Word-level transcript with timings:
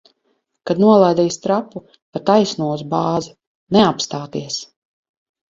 Kad 0.69 0.79
nolaidīs 0.83 1.37
trapu, 1.43 1.81
pa 2.15 2.23
taisno 2.31 2.71
uz 2.79 2.83
bāzi. 2.95 3.31
Neapstāties! 3.79 4.59